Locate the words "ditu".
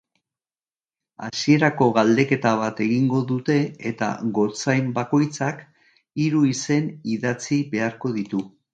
8.21-8.47